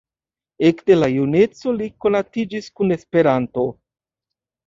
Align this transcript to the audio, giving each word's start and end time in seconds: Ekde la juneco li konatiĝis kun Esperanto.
Ekde 0.69 0.95
la 1.01 1.09
juneco 1.15 1.73
li 1.81 1.89
konatiĝis 2.05 2.71
kun 2.79 2.97
Esperanto. 2.97 3.67